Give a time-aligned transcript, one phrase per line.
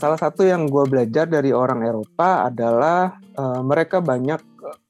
[0.00, 4.40] Salah satu yang gue belajar dari orang Eropa adalah uh, mereka banyak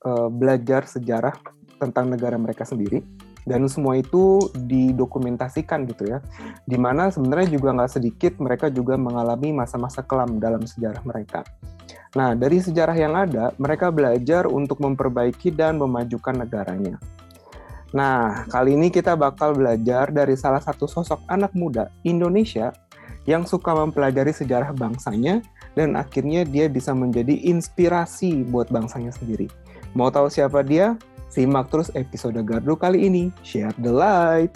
[0.06, 1.34] uh, belajar sejarah
[1.82, 3.03] tentang negara mereka sendiri
[3.42, 6.22] dan semua itu didokumentasikan gitu ya.
[6.62, 11.43] Di mana sebenarnya juga nggak sedikit mereka juga mengalami masa-masa kelam dalam sejarah mereka.
[12.14, 17.02] Nah dari sejarah yang ada mereka belajar untuk memperbaiki dan memajukan negaranya.
[17.96, 22.76] Nah, kali ini kita bakal belajar dari salah satu sosok anak muda Indonesia
[23.24, 25.41] yang suka mempelajari sejarah bangsanya
[25.73, 29.48] dan akhirnya dia bisa menjadi inspirasi buat bangsanya sendiri.
[29.96, 31.01] Mau tahu siapa dia?
[31.32, 33.32] Simak terus episode Gardu kali ini.
[33.40, 34.52] Share the light.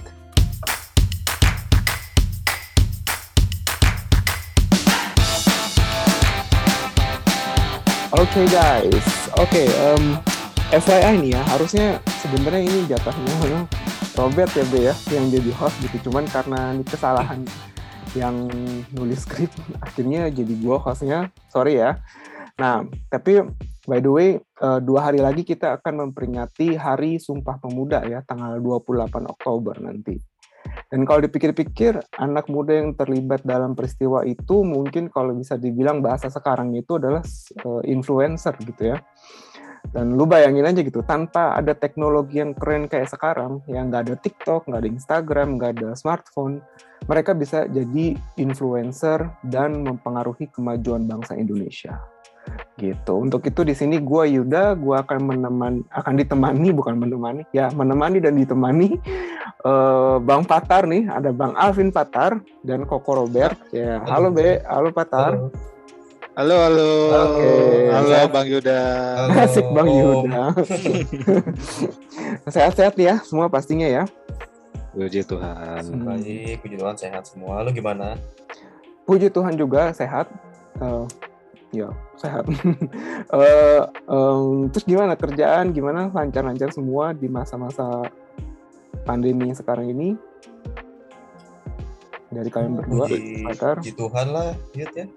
[8.12, 9.06] Oke okay, guys,
[9.40, 10.20] oke okay, um,
[10.70, 13.66] FYI nih ya, harusnya sebenarnya ini jatahnya
[14.14, 16.06] Robert ya Be ya, yang jadi host gitu.
[16.06, 17.42] Cuman karena ini kesalahan
[18.14, 18.46] yang
[18.94, 19.50] nulis skrip
[19.82, 21.34] akhirnya jadi gue hostnya.
[21.50, 21.98] Sorry ya.
[22.62, 23.42] Nah tapi
[23.82, 24.28] by the way
[24.62, 30.22] uh, dua hari lagi kita akan memperingati hari Sumpah Pemuda ya tanggal 28 Oktober nanti.
[30.86, 36.30] Dan kalau dipikir-pikir anak muda yang terlibat dalam peristiwa itu mungkin kalau bisa dibilang bahasa
[36.30, 37.26] sekarang itu adalah
[37.66, 39.02] uh, influencer gitu ya
[39.90, 44.14] dan lu bayangin aja gitu, tanpa ada teknologi yang keren kayak sekarang, yang nggak ada
[44.20, 46.62] TikTok, nggak ada Instagram, nggak ada smartphone,
[47.08, 51.98] mereka bisa jadi influencer dan mempengaruhi kemajuan bangsa Indonesia.
[52.80, 53.12] Gitu.
[53.12, 58.18] Untuk itu di sini gue Yuda, gue akan menemani, akan ditemani bukan menemani, ya menemani
[58.22, 58.96] dan ditemani
[59.66, 63.58] uh, Bang Patar nih, ada Bang Alvin Patar dan Koko Robert.
[63.74, 65.36] Ya, halo Be, halo Patar.
[65.36, 65.79] Halo.
[66.38, 66.90] Halo, halo.
[67.10, 67.50] Oke.
[67.90, 68.80] Halo, Bang Yuda.
[69.18, 69.34] Halo.
[69.42, 70.54] Asik Bang Yuda.
[72.54, 74.06] Sehat-sehat ya, semua pastinya ya.
[74.94, 75.82] Puji Tuhan.
[75.90, 76.06] Hmm.
[76.06, 77.66] Baik, puji Tuhan sehat semua.
[77.66, 78.14] Lu gimana?
[79.10, 80.30] Puji Tuhan juga sehat.
[80.78, 81.10] Uh,
[81.74, 82.46] ya, sehat.
[83.34, 85.74] uh, um, terus gimana kerjaan?
[85.74, 88.06] Gimana lancar-lancar semua di masa-masa
[89.02, 90.14] pandemi sekarang ini?
[92.30, 95.10] Dari kalian berdua, puji, puji Tuhan lah, Yud ya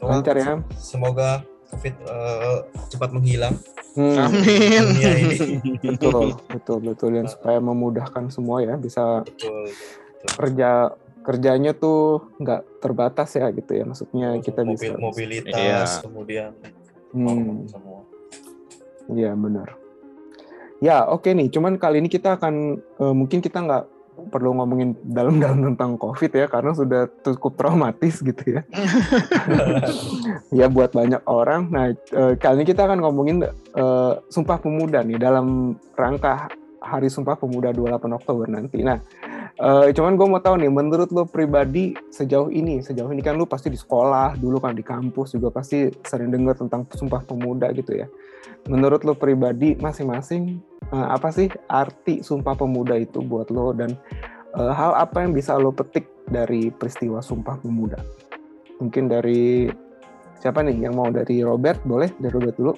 [0.00, 0.60] lancar ya.
[0.76, 3.54] semoga covid uh, cepat menghilang.
[3.96, 4.28] Hmm.
[4.28, 4.82] amin.
[4.92, 5.36] Dunia ini.
[5.80, 7.10] Betul betul betul.
[7.16, 10.30] Yang supaya memudahkan semua ya bisa betul, betul.
[10.36, 10.70] kerja
[11.24, 13.84] kerjanya tuh nggak terbatas ya gitu ya.
[13.88, 15.80] Maksudnya kita Mobil, bisa mobilitas iya.
[16.04, 16.50] kemudian
[17.16, 17.66] hmm.
[17.72, 18.00] semua.
[19.10, 19.68] Iya benar.
[20.84, 21.48] Ya oke okay nih.
[21.48, 23.95] Cuman kali ini kita akan uh, mungkin kita nggak
[24.32, 28.60] perlu ngomongin dalam-dalam tentang COVID ya karena sudah cukup traumatis gitu ya.
[30.58, 31.68] ya buat banyak orang.
[31.70, 33.44] Nah eh, kali ini kita akan ngomongin
[33.76, 36.48] uh, Sumpah Pemuda nih dalam rangka
[36.86, 38.80] Hari Sumpah Pemuda 28 Oktober nanti.
[38.86, 39.02] Nah
[39.58, 43.48] uh, cuman gue mau tahu nih menurut lo pribadi sejauh ini sejauh ini kan lo
[43.48, 47.98] pasti di sekolah dulu kan di kampus juga pasti sering dengar tentang Sumpah Pemuda gitu
[47.98, 48.06] ya.
[48.70, 50.62] Menurut lo pribadi masing-masing
[50.94, 53.94] uh, apa sih arti Sumpah Pemuda itu buat lo dan
[54.54, 57.98] uh, hal apa yang bisa lo petik dari peristiwa Sumpah Pemuda?
[58.78, 59.66] Mungkin dari
[60.36, 62.74] siapa nih yang mau dari Robert boleh dari Robert dulu?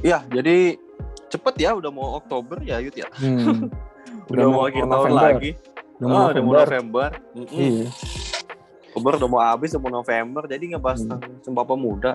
[0.00, 0.76] Iya, jadi
[1.30, 3.08] cepet ya udah mau Oktober ya Yud ya.
[3.16, 3.70] Hmm.
[4.30, 5.50] udah, udah mau akhir tahun lagi.
[6.00, 7.10] Udah mau, oh, udah mau November.
[7.32, 7.56] Mm -hmm.
[7.56, 7.88] Iya.
[8.90, 11.08] Oktober udah mau habis, udah mau November, jadi ngebahas hmm.
[11.14, 12.12] tentang Sumpah Pemuda.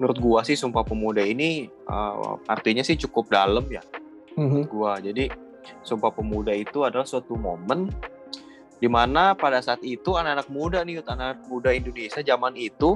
[0.00, 3.84] Menurut gua sih Sumpah Pemuda ini uh, artinya sih cukup dalam ya
[4.36, 4.62] mm-hmm.
[4.70, 5.00] gua.
[5.00, 5.32] Jadi
[5.82, 7.90] Sumpah Pemuda itu adalah suatu momen
[8.76, 12.94] di mana pada saat itu anak-anak muda nih, anak-anak muda Indonesia zaman itu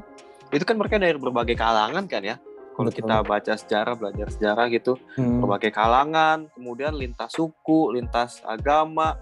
[0.51, 2.37] itu kan mereka dari berbagai kalangan kan ya.
[2.71, 5.45] Kalau kita baca sejarah, belajar sejarah gitu, hmm.
[5.45, 9.21] berbagai kalangan, kemudian lintas suku, lintas agama,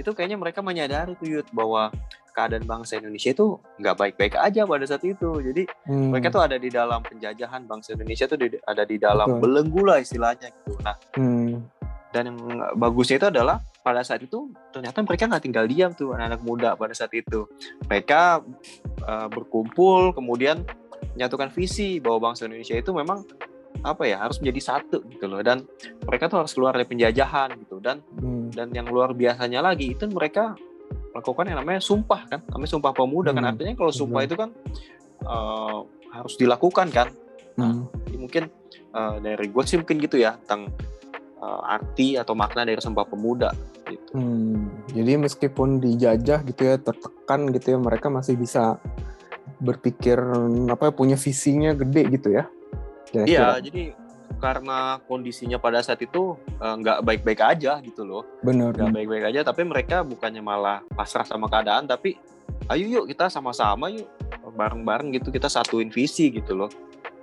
[0.00, 1.92] itu kayaknya mereka menyadari tuh Yud, bahwa
[2.36, 5.40] keadaan bangsa Indonesia itu nggak baik-baik aja pada saat itu.
[5.40, 6.12] Jadi hmm.
[6.12, 8.36] mereka tuh ada di dalam penjajahan bangsa Indonesia tuh
[8.68, 9.40] ada di dalam Betul.
[9.40, 10.76] belenggu lah istilahnya gitu.
[10.84, 11.64] Nah, hmm.
[12.12, 12.38] dan yang
[12.76, 16.92] bagusnya itu adalah pada saat itu ternyata mereka nggak tinggal diam tuh anak-anak muda pada
[16.92, 17.48] saat itu.
[17.88, 18.44] Mereka
[19.00, 20.68] uh, berkumpul kemudian
[21.16, 23.24] menyatukan visi bahwa bangsa Indonesia itu memang
[23.84, 25.64] apa ya harus menjadi satu gitu loh dan
[26.04, 28.52] mereka tuh harus keluar dari penjajahan gitu dan hmm.
[28.56, 30.56] dan yang luar biasanya lagi itu mereka
[31.12, 33.36] melakukan yang namanya sumpah kan namanya sumpah pemuda kan.
[33.36, 33.44] hmm.
[33.44, 34.28] kan artinya kalau sumpah hmm.
[34.28, 34.50] itu kan
[35.24, 35.78] uh,
[36.12, 37.08] harus dilakukan kan
[37.56, 38.16] nah hmm.
[38.20, 38.48] mungkin
[38.92, 40.72] uh, dari gue sih mungkin gitu ya tentang
[41.40, 43.52] uh, arti atau makna dari sumpah pemuda
[43.86, 44.12] gitu.
[44.18, 48.80] Hmm, jadi meskipun dijajah gitu ya tertekan gitu ya mereka masih bisa
[49.60, 50.18] berpikir
[50.68, 52.44] apa punya visinya gede gitu ya.
[53.14, 53.94] Iya, jadi
[54.36, 58.22] karena kondisinya pada saat itu eh, nggak uh, baik-baik aja gitu loh.
[58.44, 58.76] Benar.
[58.76, 62.18] Nggak baik-baik aja, tapi mereka bukannya malah pasrah sama keadaan, tapi
[62.68, 64.06] ayo yuk kita sama-sama yuk
[64.56, 66.70] bareng-bareng gitu kita satuin visi gitu loh.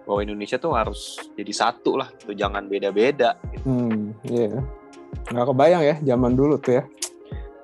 [0.03, 2.35] Bahwa Indonesia tuh harus jadi satu lah, gitu.
[2.35, 3.39] jangan beda-beda.
[3.55, 3.63] Gitu.
[3.67, 4.59] Hmm, iya.
[4.59, 4.63] Yeah.
[5.31, 6.83] Nggak kebayang ya zaman dulu tuh ya.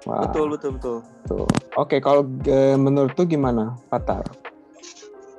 [0.08, 0.24] Wah.
[0.24, 0.98] Betul, betul, betul.
[1.28, 1.48] Tuh.
[1.76, 4.24] Oke, kalau e, menurut tuh gimana, Patar?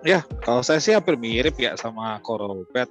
[0.00, 2.88] Ya, kalau saya sih hampir mirip ya sama Koropet.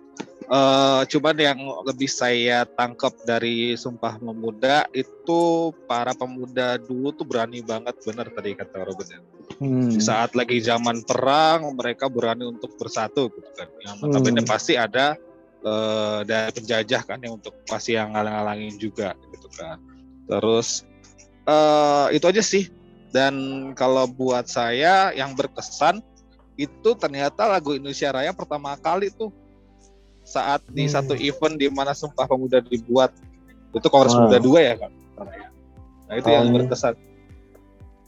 [0.49, 7.61] Uh, cuman yang lebih saya tangkap dari Sumpah Pemuda itu para pemuda dulu tuh berani
[7.61, 9.09] banget, benar tadi kata Robert.
[9.13, 9.21] Ya.
[9.61, 9.93] Hmm.
[9.93, 13.69] Di saat lagi zaman perang, mereka berani untuk bersatu gitu kan.
[13.85, 14.49] Yang notabene hmm.
[14.49, 15.13] pasti ada
[15.61, 19.77] uh, dari penjajah kan yang untuk pasti yang ngalang-ngalangin juga gitu kan.
[20.25, 20.85] Terus
[21.45, 22.69] uh, itu aja sih.
[23.09, 23.33] Dan
[23.73, 26.01] kalau buat saya yang berkesan
[26.59, 29.31] itu ternyata lagu Indonesia Raya pertama kali tuh.
[30.27, 30.93] Saat di hmm.
[30.93, 33.15] satu event di mana Sumpah Pemuda dibuat.
[33.71, 34.27] Itu Kongres wow.
[34.27, 34.91] Muda dua ya kan
[36.09, 36.33] nah itu oh.
[36.33, 36.97] yang berkesan.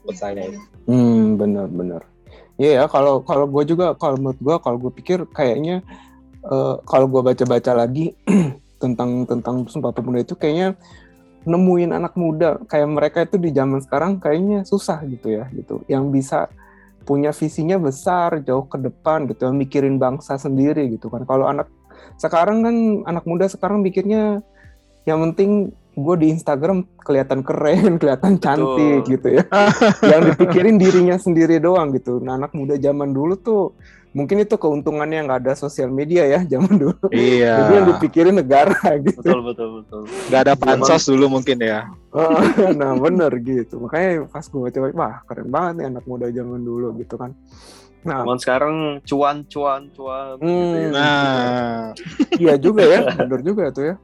[0.02, 0.50] Buat saya
[0.90, 2.02] hmm benar benar.
[2.58, 5.86] Iya ya kalau kalau gue juga kalau menurut gue kalau gue pikir kayaknya
[6.50, 8.18] uh, kalau gue baca-baca lagi
[8.82, 10.74] tentang tentang Sumpah Pemuda itu kayaknya
[11.46, 12.58] nemuin anak muda.
[12.66, 15.86] Kayak mereka itu di zaman sekarang kayaknya susah gitu ya gitu.
[15.86, 16.50] Yang bisa
[17.04, 21.68] punya visinya besar jauh ke depan gitu mikirin bangsa sendiri gitu kan kalau anak
[22.22, 22.76] sekarang kan
[23.10, 24.46] anak muda sekarang mikirnya
[25.06, 29.12] yang penting gue di Instagram kelihatan keren, kelihatan cantik Betul.
[29.18, 29.44] gitu ya.
[30.12, 32.24] yang dipikirin dirinya sendiri doang gitu.
[32.24, 33.76] Nah anak muda zaman dulu tuh
[34.12, 36.96] mungkin itu keuntungannya nggak ada sosial media ya zaman dulu.
[37.12, 37.56] Iya.
[37.64, 38.76] Jadi yang dipikirin negara
[39.08, 39.20] gitu.
[39.24, 40.02] Betul betul betul.
[40.28, 41.88] Nggak ada pansos dulu mungkin ya.
[42.80, 43.80] nah bener gitu.
[43.80, 47.32] Makanya pas gue coba, wah keren banget nih anak muda zaman dulu gitu kan.
[48.02, 48.76] Nah, Cuman sekarang
[49.06, 50.34] cuan cuan cuan.
[50.42, 50.90] Hmm, gitu ya.
[50.90, 51.78] Nah,
[52.42, 53.96] iya juga ya, benar juga tuh ya.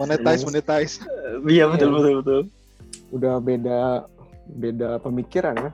[0.00, 0.94] Monetize, monetize.
[1.44, 2.40] Iya betul betul betul.
[3.12, 4.08] Udah beda
[4.48, 5.70] beda pemikiran ya.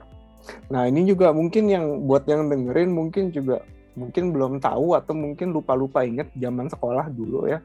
[0.69, 3.65] Nah ini juga mungkin yang buat yang dengerin mungkin juga
[3.97, 7.59] mungkin belum tahu atau mungkin lupa-lupa inget zaman sekolah dulu ya.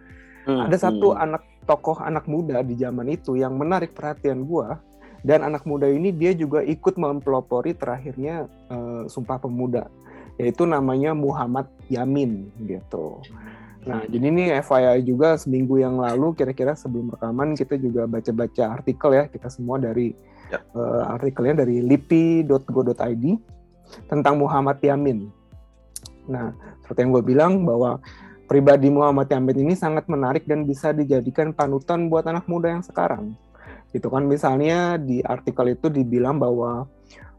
[0.44, 1.25] Hmm, Ada satu hmm.
[1.25, 4.81] anak tokoh anak muda di zaman itu yang menarik perhatian gua
[5.25, 9.88] dan anak muda ini dia juga ikut mempelopori terakhirnya uh, Sumpah Pemuda
[10.36, 13.22] yaitu namanya Muhammad Yamin gitu.
[13.84, 19.10] Nah, jadi ini FYI juga seminggu yang lalu kira-kira sebelum rekaman kita juga baca-baca artikel
[19.12, 20.16] ya kita semua dari
[20.50, 20.58] ya.
[20.75, 23.25] uh, artikelnya dari lipi.go.id
[24.08, 25.29] tentang Muhammad Yamin.
[26.26, 28.00] Nah, seperti yang gue bilang bahwa
[28.49, 33.37] pribadi Muhammad Yamin ini sangat menarik dan bisa dijadikan panutan buat anak muda yang sekarang
[33.94, 36.91] Gitu kan misalnya di artikel itu dibilang bahwa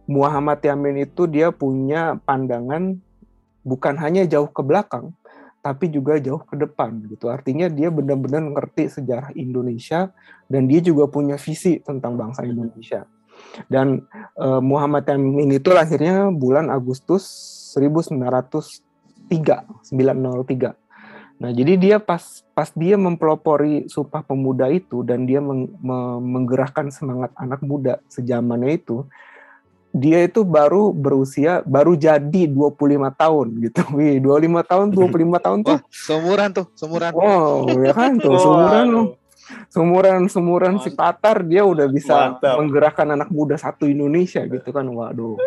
[0.08, 2.96] Muhammad Yamin itu dia punya pandangan
[3.68, 5.12] bukan hanya jauh ke belakang,
[5.66, 7.26] tapi juga jauh ke depan gitu.
[7.26, 10.14] Artinya dia benar-benar ngerti sejarah Indonesia
[10.46, 13.10] dan dia juga punya visi tentang bangsa Indonesia.
[13.66, 14.06] Dan
[14.38, 17.26] uh, Muhammad Yamin itu lahirnya bulan Agustus
[17.74, 18.70] 1903,
[19.90, 20.86] 903.
[21.36, 26.94] Nah, jadi dia pas pas dia mempelopori Sumpah Pemuda itu dan dia meng, me, menggerakkan
[26.94, 29.04] semangat anak muda sejamannya itu,
[29.96, 32.76] dia itu baru berusia baru jadi 25
[33.16, 33.82] tahun gitu.
[33.96, 35.78] Wih, 25 tahun, 25 tahun tuh.
[35.80, 37.12] Wah, seumuran tuh, seumuran.
[37.16, 39.08] Wow, ya kan tuh, seumuran loh.
[39.70, 42.58] Seumuran seumuran si Patar dia udah bisa Mantap.
[42.58, 44.84] menggerakkan anak muda satu Indonesia gitu kan.
[44.90, 45.38] Waduh.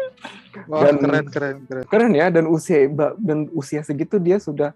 [0.71, 1.85] Wah, dan keren keren keren.
[1.91, 2.87] Keren ya dan usia
[3.19, 4.71] dan usia segitu dia sudah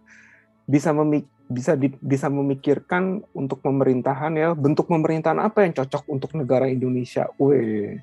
[0.66, 6.30] bisa memik bisa di, bisa memikirkan untuk pemerintahan ya bentuk pemerintahan apa yang cocok untuk
[6.32, 7.28] negara Indonesia.
[7.36, 8.00] Weh.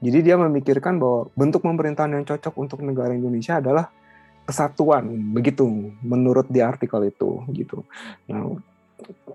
[0.00, 3.88] Jadi dia memikirkan bahwa bentuk pemerintahan yang cocok untuk negara Indonesia adalah
[4.46, 5.66] kesatuan begitu
[6.00, 7.82] menurut di artikel itu gitu.
[8.30, 8.54] Nah,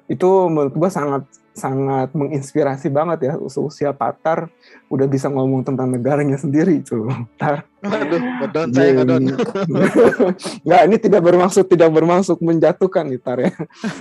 [0.10, 4.48] itu menurut gue sangat sangat menginspirasi banget ya usia Patar
[4.88, 7.12] udah bisa ngomong tentang negaranya sendiri itu.
[7.36, 7.68] Tar.
[7.84, 9.24] Aduh, bedon saya ngedon.
[10.63, 13.51] Nggak, ini tidak bermaksud tidak bermaksud menjatuhkan nih Tar ya.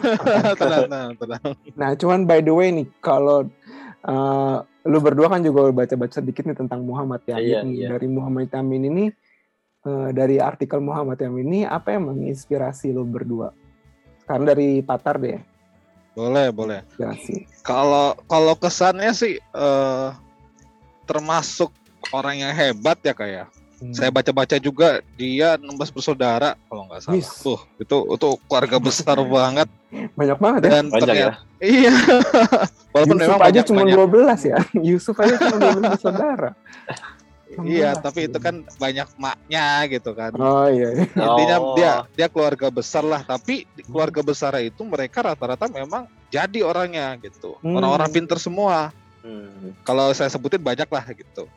[0.61, 1.43] tenang, tenang, tenang.
[1.75, 3.50] Nah, cuman by the way nih kalau
[4.07, 7.45] uh, lu berdua kan juga baca-baca sedikit nih tentang Muhammad Yamin.
[7.45, 7.88] Iya, iya.
[7.99, 9.05] Dari Muhammad Yamin ini
[9.85, 13.52] uh, dari artikel Muhammad Yamin ini apa yang menginspirasi lu berdua?
[14.30, 15.42] Karena dari Patar deh.
[16.14, 16.87] Boleh, boleh.
[17.66, 20.14] Kalau kalau kesannya sih uh,
[21.02, 21.75] termasuk
[22.14, 23.50] orang yang hebat ya kayak.
[23.50, 23.60] Ya.
[23.80, 23.96] Hmm.
[23.96, 27.16] Saya baca-baca juga dia 16 bersaudara kalau nggak salah.
[27.16, 27.42] Yes.
[27.42, 29.68] Tuh, itu itu keluarga besar banget.
[30.14, 30.70] Banyak banget ya.
[30.70, 31.64] Dan banyak ternyata, ya.
[31.64, 31.94] Iya.
[32.94, 33.96] Walaupun Yusuf memang aja cuma banyak.
[33.99, 34.58] 12 ya.
[34.94, 36.50] Yusuf aja cuma 12 bersaudara.
[37.59, 40.30] Iya, tapi itu kan banyak maknya gitu kan.
[40.38, 41.02] Oh iya.
[41.02, 41.75] Intinya Oh.
[41.75, 47.59] dia dia keluarga besar lah, tapi keluarga besar itu mereka rata-rata memang jadi orangnya gitu.
[47.59, 47.75] Hmm.
[47.75, 48.95] Orang-orang pinter semua.
[49.26, 49.75] Hmm.
[49.83, 51.50] Kalau saya sebutin banyak lah gitu.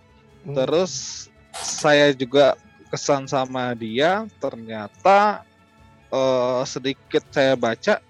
[0.44, 0.58] Hmm.
[0.58, 2.58] Terus saya juga
[2.90, 5.46] kesan sama dia ternyata
[6.10, 8.02] eh, sedikit saya baca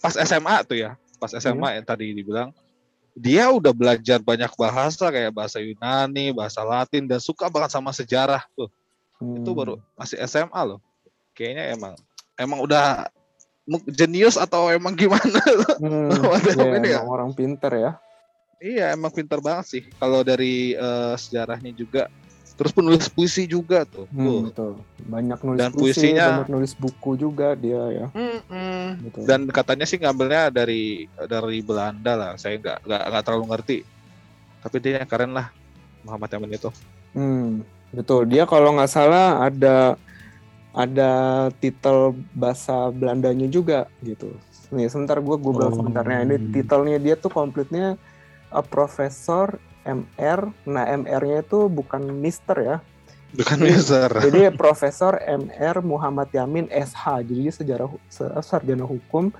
[0.00, 2.56] pas SMA tuh ya, pas SMA yang tadi dibilang
[3.20, 8.40] dia udah belajar banyak bahasa kayak bahasa Yunani, bahasa Latin dan suka banget sama sejarah
[8.56, 8.72] tuh.
[9.20, 9.58] Itu Hmm.
[9.60, 10.80] baru masih SMA loh.
[11.36, 11.94] Kayaknya emang
[12.40, 13.12] emang udah
[13.92, 15.20] jenius atau emang gimana?
[15.80, 16.12] Hmm,
[16.56, 17.00] iya, ini ya.
[17.04, 17.92] orang pinter ya.
[18.60, 19.82] Iya emang pintar banget sih.
[19.96, 22.08] Kalau dari eh, sejarahnya juga,
[22.60, 24.04] terus penulis puisi juga tuh.
[24.12, 24.76] Hmm, betul.
[25.00, 28.06] Banyak nulis Dan puisi, puisinya- banyak nulis buku juga dia ya.
[28.12, 29.00] Mm-mm.
[29.00, 29.22] Betul.
[29.24, 32.30] Dan katanya sih ngambilnya dari dari Belanda lah.
[32.36, 33.78] Saya nggak nggak nggak terlalu ngerti.
[34.60, 35.48] Tapi dia yang keren lah
[36.04, 36.68] Muhammad Yamin itu.
[37.16, 38.28] Hmm, betul.
[38.28, 39.96] Dia kalau nggak salah ada
[40.70, 41.10] ada
[41.58, 44.36] titel bahasa Belandanya juga gitu.
[44.70, 45.74] Nih, sebentar gue Google Oh.
[45.74, 46.22] sebentarnya.
[46.22, 47.96] Ini titelnya dia tuh komplitnya
[48.52, 50.52] a profesor MR.
[50.68, 52.76] Nah, MR-nya itu bukan Mister ya.
[53.30, 54.10] Bukan Mister.
[54.10, 57.22] Jadi Profesor MR Muhammad Yamin SH.
[57.24, 57.88] Jadi dia sejarah
[58.42, 59.30] sarjana hukum.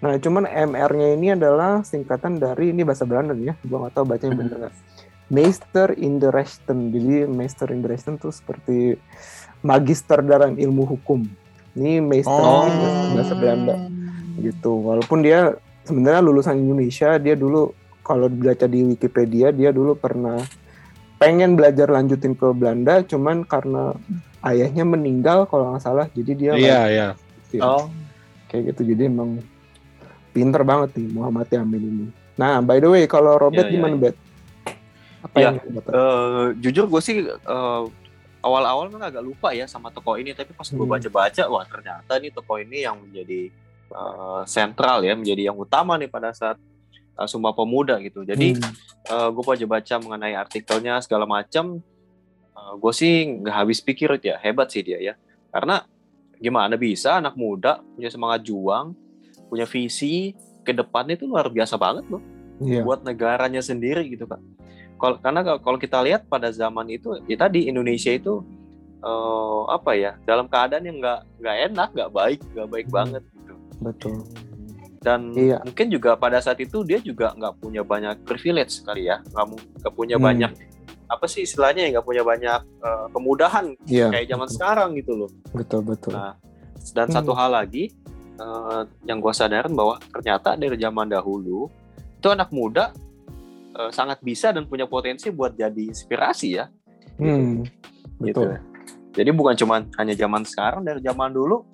[0.00, 3.52] Nah, cuman MR-nya ini adalah singkatan dari ini bahasa Belanda ya.
[3.66, 4.74] Gua nggak tahu bacanya bener nggak.
[5.30, 6.90] Meester in the Rechten.
[6.90, 8.98] Jadi Meester in the Rechten tuh seperti
[9.62, 11.22] magister dalam ilmu hukum.
[11.78, 12.66] Ini Meester Oh.
[13.14, 13.76] bahasa Belanda
[14.40, 14.80] gitu.
[14.80, 15.54] Walaupun dia
[15.86, 20.40] sebenarnya lulusan Indonesia, dia dulu kalau baca di Wikipedia dia dulu pernah
[21.16, 23.92] pengen belajar lanjutin ke Belanda, cuman karena
[24.42, 27.08] ayahnya meninggal kalau nggak salah, jadi dia Iya iya.
[27.12, 27.60] lanjutin.
[27.60, 27.86] Oh.
[28.46, 28.82] kayak gitu.
[28.88, 29.38] Jadi emang
[30.30, 32.06] pinter banget nih Muhammad Yamin ini.
[32.34, 34.02] Nah, by the way, kalau Robert Iya, iya, gimana, iya.
[34.02, 34.16] Bet?
[35.20, 35.54] Apa Iya, yang?
[35.86, 37.82] Eh, jujur gue sih eh,
[38.40, 40.90] awal-awal kan agak lupa ya sama tokoh ini tapi pas gue Hmm.
[40.90, 43.52] baca-baca wah ternyata nih tokoh ini yang menjadi
[43.90, 46.56] eh, sentral ya menjadi yang utama nih pada saat
[47.20, 49.30] eh, Sumpah Pemuda gitu jadi Hmm.
[49.30, 51.84] gue baca-baca mengenai artikelnya segala macam
[52.70, 55.14] gue sih nggak habis pikir ya hebat sih dia ya
[55.50, 55.82] karena
[56.36, 58.96] gimana bisa anak muda punya semangat juang
[59.48, 62.22] punya visi ke depannya itu luar biasa banget loh
[62.60, 62.84] Iya.
[62.84, 64.36] buat negaranya sendiri gitu kan.
[65.00, 68.44] Kalau karena kalau- kita lihat pada zaman itu ya tadi Indonesia itu
[69.00, 72.96] eh, apa ya dalam keadaan yang nggak nggak enak, nggak baik, nggak baik Hmm.
[73.00, 73.54] banget gitu.
[73.80, 74.16] Betul.
[75.00, 75.64] Dan Iya.
[75.64, 79.66] mungkin juga pada saat itu dia juga nggak punya banyak privilege kali ya, nggak mu-
[79.80, 80.26] nggak punya Hmm.
[80.28, 80.52] banyak
[81.10, 84.12] apa sih istilahnya ya nggak punya banyak eh, kemudahan Iya.
[84.12, 84.54] kayak zaman betul.
[84.54, 85.30] sekarang gitu loh.
[85.50, 86.12] Betul, betul.
[86.14, 86.36] Nah,
[86.80, 87.16] Dan Hmm.
[87.16, 87.92] satu hal lagi
[88.36, 91.68] eh, yang gue sadarin bahwa ternyata dari zaman dahulu
[92.16, 92.88] itu anak muda
[93.70, 96.68] eh, sangat bisa dan punya potensi buat jadi inspirasi ya.
[97.16, 97.64] Hmm.
[98.20, 98.40] Gitu.
[98.40, 98.60] Betul.
[99.10, 101.66] Jadi bukan cuma hanya zaman sekarang, dari zaman dulu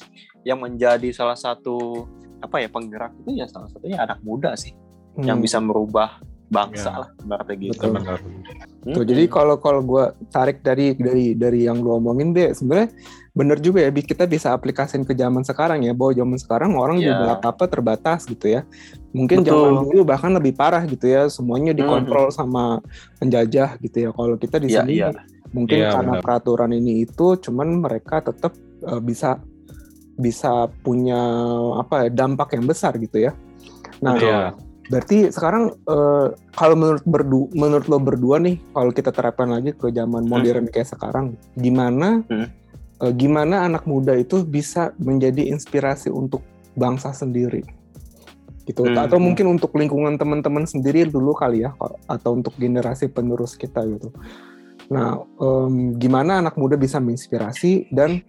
[0.42, 2.06] yang menjadi salah satu
[2.38, 4.72] apa ya penggerak itu ya salah satunya anak muda sih
[5.18, 5.44] yang Hmm.
[5.44, 7.00] bisa merubah bangsa Ya.
[7.02, 7.74] lah ibaratnya gitu.
[7.74, 7.92] Betul.
[7.98, 8.18] Benar.
[8.86, 12.94] Tuh, jadi kalau kalau gue tarik dari dari dari yang lu omongin deh, sebenarnya
[13.34, 17.10] bener juga ya, kita bisa aplikasiin ke zaman sekarang ya, bahwa zaman sekarang orang Iya.
[17.10, 18.62] juga apa apa terbatas gitu ya.
[19.10, 19.58] Mungkin Betul.
[19.58, 22.78] zaman dulu bahkan lebih parah gitu ya, semuanya dikontrol sama
[23.18, 24.10] penjajah gitu ya.
[24.14, 25.10] Kalau kita di Iya, sini iya.
[25.50, 26.22] mungkin Iya, karena benar.
[26.22, 28.54] peraturan ini itu, cuman mereka tetap
[28.86, 29.42] eh, bisa
[30.16, 31.18] bisa punya
[31.76, 33.32] apa ya, dampak yang besar gitu ya.
[34.00, 34.42] Nah, Iya.
[34.86, 39.90] Berarti sekarang eh, kalau menurut berdu menurut lo berdua nih, kalau kita terapkan lagi ke
[39.90, 42.46] zaman modern kayak sekarang, gimana Hmm.
[43.02, 46.46] eh, gimana anak muda itu bisa menjadi inspirasi untuk
[46.78, 47.66] bangsa sendiri,
[48.62, 48.86] gitu?
[48.86, 48.94] Hmm.
[48.94, 51.74] Atau mungkin untuk lingkungan teman-teman sendiri dulu kali ya,
[52.06, 54.14] atau untuk generasi penerus kita gitu.
[54.86, 58.22] Nah, em, gimana anak muda bisa menginspirasi dan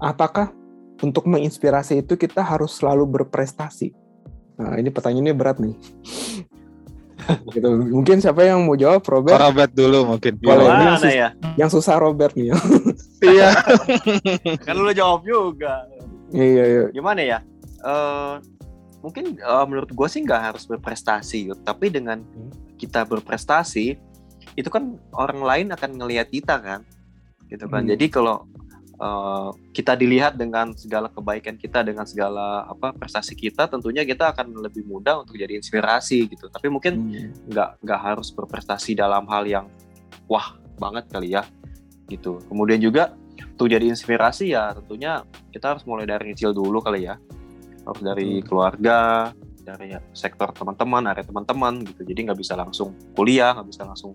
[0.00, 0.48] apakah
[1.04, 3.92] untuk menginspirasi itu kita harus selalu berprestasi?
[4.56, 5.76] Nah, ini pertanyaannya berat nih.
[7.54, 7.68] gitu.
[7.68, 9.36] Mungkin siapa yang mau jawab, Robert?
[9.36, 10.40] Korobet dulu mungkin.
[10.40, 11.28] Ini Mana sus- ya?
[11.60, 12.50] Yang susah Robert nih.
[13.24, 13.56] Iya.
[14.68, 15.88] Kan lu jawab juga.
[16.28, 16.82] iya, iya.
[16.92, 17.38] gimana ya?
[17.80, 18.34] Eh
[19.00, 21.64] mungkin eh, menurut gue sih nggak harus berprestasi, Yud.
[21.64, 22.20] tapi dengan
[22.76, 23.96] kita berprestasi
[24.60, 26.84] itu kan orang lain akan ngelihat kita kan,
[27.48, 27.88] gitu kan.
[27.88, 27.96] Hmm.
[27.96, 28.44] Jadi kalau
[28.94, 34.54] eh, kita dilihat dengan segala kebaikan kita, dengan segala apa prestasi kita, tentunya kita akan
[34.62, 36.46] lebih mudah untuk jadi inspirasi gitu.
[36.50, 37.30] Tapi mungkin Hmm.
[37.50, 39.66] nggak nggak harus berprestasi dalam hal yang
[40.30, 41.42] wah banget kali ya
[42.10, 43.16] gitu kemudian juga
[43.56, 45.24] tuh jadi inspirasi ya tentunya
[45.54, 47.16] kita harus mulai dari kecil dulu kali ya
[47.84, 48.46] harus dari Betul.
[48.48, 48.98] keluarga
[49.64, 54.12] dari sektor teman-teman area teman-teman gitu jadi nggak bisa langsung kuliah nggak bisa langsung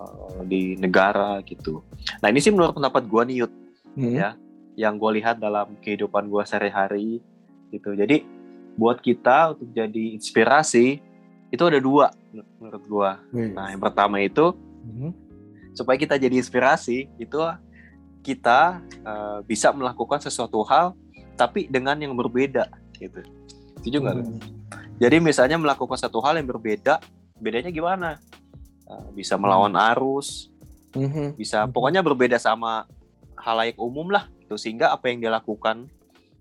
[0.00, 1.84] uh, di negara gitu.
[2.24, 3.52] Nah ini sih menurut pendapat gue nih Yud,
[3.96, 4.14] hmm.
[4.14, 4.34] ya,
[4.78, 7.20] yang gue lihat dalam kehidupan gue sehari-hari
[7.70, 7.94] gitu.
[7.94, 8.26] Jadi
[8.78, 11.02] buat kita untuk jadi inspirasi
[11.50, 12.14] itu ada dua
[12.62, 13.10] menurut gue.
[13.34, 13.52] Hmm.
[13.54, 14.54] Nah yang pertama itu
[14.86, 15.12] hmm.
[15.74, 17.38] supaya kita jadi inspirasi itu
[18.20, 20.94] kita uh, bisa melakukan sesuatu hal
[21.34, 23.20] tapi dengan yang berbeda gitu.
[23.80, 24.16] Setuju nggak?
[24.16, 24.40] Hmm.
[25.00, 27.00] Jadi misalnya melakukan satu hal yang berbeda,
[27.40, 28.20] bedanya gimana?
[28.84, 30.52] Uh, bisa melawan arus,
[30.92, 31.34] hmm.
[31.34, 31.72] bisa hmm.
[31.72, 32.84] pokoknya berbeda sama
[33.40, 35.88] halayak umum lah, itu sehingga apa yang dia lakukan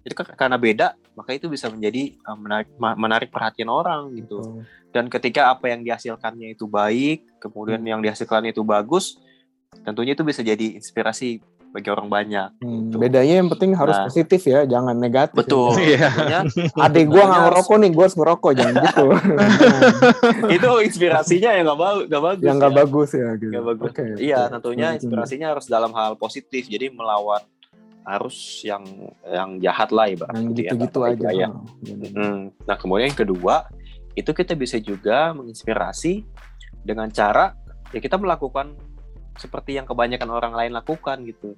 [0.08, 4.39] itu karena beda, maka itu bisa menjadi uh, menarik menarik perhatian orang gitu.
[4.39, 4.63] Hmm.
[4.89, 7.91] Dan ketika apa yang dihasilkannya itu baik, kemudian hmm.
[7.91, 9.20] yang dihasilkan itu bagus,
[9.84, 12.50] tentunya itu bisa jadi inspirasi bagi orang banyak.
[12.62, 12.98] Hmm, gitu.
[12.98, 15.38] Bedanya yang penting harus nah, positif ya, jangan negatif.
[15.38, 15.40] Ya.
[15.46, 15.70] Betul.
[15.86, 16.40] Ya.
[16.90, 19.06] Adik gue nggak ngerokok nih, gue harus ngerokok, jangan gitu.
[20.58, 22.42] itu inspirasinya yang nggak bagus.
[22.42, 22.78] Yang nggak ya.
[22.82, 23.30] bagus ya.
[23.38, 23.54] Gitu.
[23.54, 23.90] Gak bagus.
[23.94, 24.52] Okay, iya, okay.
[24.58, 26.66] tentunya inspirasinya harus dalam hal positif.
[26.66, 27.42] Jadi melawan
[28.18, 28.84] arus yang
[29.30, 30.42] yang jahat lah ibaratnya.
[30.42, 31.30] Yang gitu-gitu ya, aja.
[31.30, 31.48] Ya.
[32.18, 32.50] Hmm.
[32.66, 33.70] Nah kemudian yang kedua
[34.18, 36.26] itu kita bisa juga menginspirasi
[36.82, 37.54] dengan cara
[37.94, 38.78] ya kita melakukan
[39.39, 41.55] seperti yang kebanyakan orang lain lakukan gitu.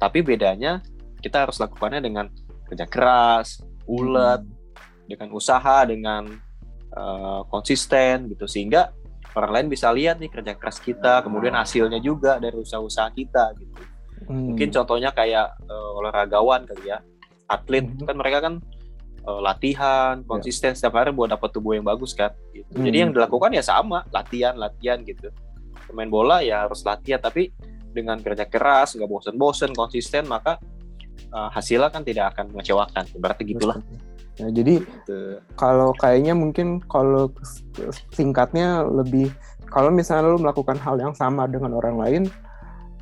[0.00, 0.80] Tapi bedanya
[1.20, 2.26] kita harus lakukannya dengan
[2.64, 5.06] kerja keras, ulet, hmm.
[5.12, 6.24] dengan usaha, dengan
[6.96, 8.88] uh, konsisten gitu sehingga
[9.36, 13.76] orang lain bisa lihat nih kerja keras kita, kemudian hasilnya juga dari usaha-usaha kita gitu.
[14.26, 14.54] Hmm.
[14.54, 16.98] Mungkin contohnya kayak uh, olahragawan kali ya,
[17.46, 18.08] atlet hmm.
[18.08, 18.54] kan mereka kan
[19.28, 20.26] uh, latihan ya.
[20.26, 20.78] konsisten yeah.
[20.78, 22.32] setiap hari buat dapat tubuh yang bagus kan.
[22.56, 22.72] Gitu.
[22.72, 22.84] Hmm.
[22.88, 25.28] Jadi yang dilakukan ya sama, latihan, latihan gitu
[25.88, 27.48] pemain bola ya harus latihan tapi
[27.92, 30.60] dengan kerja keras nggak bosen-bosen konsisten maka
[31.32, 33.04] uh, hasilnya kan tidak akan mengecewakan.
[33.16, 33.80] Berarti gitulah.
[34.38, 35.42] Ya, jadi gitu.
[35.58, 37.26] kalau kayaknya mungkin kalau
[38.14, 39.34] singkatnya lebih
[39.66, 42.22] kalau misalnya lo melakukan hal yang sama dengan orang lain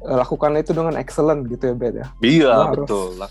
[0.00, 2.07] eh, lakukanlah itu dengan excellent gitu ya Bet ya?
[2.25, 3.28] Iya betul lah.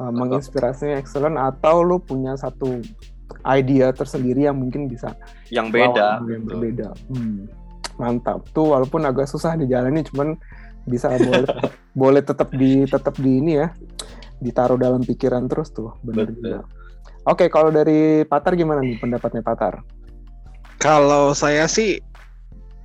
[0.00, 2.80] uh, menginspirasinya excellent atau lo punya satu
[3.44, 5.12] idea tersendiri yang mungkin bisa
[5.52, 6.96] yang beda yang berbeda.
[7.12, 7.44] Hmm
[7.98, 10.38] mantap tuh walaupun agak susah dijalani cuman
[10.88, 13.68] bisa boleh tetap, boleh tetap di tetap di ini ya
[14.38, 16.62] ditaruh dalam pikiran terus tuh benar juga.
[17.28, 19.82] Oke kalau dari Patar gimana nih pendapatnya Patar?
[20.78, 21.98] Kalau saya sih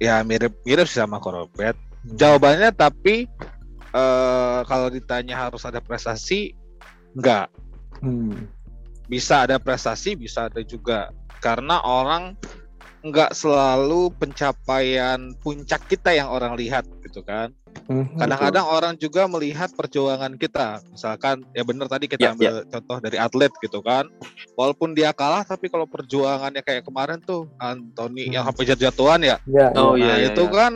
[0.01, 1.77] ya mirip mirip sama Korobet.
[2.03, 3.29] Jawabannya tapi
[3.95, 6.51] uh, kalau ditanya harus ada prestasi
[7.15, 7.47] enggak.
[8.03, 8.49] Hmm.
[9.07, 12.35] Bisa ada prestasi, bisa ada juga karena orang
[13.03, 17.51] nggak selalu pencapaian puncak kita yang orang lihat gitu kan.
[17.91, 20.79] Mhm, Kadang-kadang hmm, orang juga melihat perjuangan kita.
[20.87, 22.69] Misalkan ya benar tadi kita yeah, ambil yeah.
[22.71, 24.07] contoh dari atlet gitu kan.
[24.55, 28.33] Walaupun dia kalah tapi kalau perjuangannya kayak kemarin tuh Anthony hmm.
[28.39, 29.37] yang sampai jatuh-jatuhan ya.
[29.51, 30.55] Yeah, oh iya, nah, iya itu yeah.
[30.55, 30.73] kan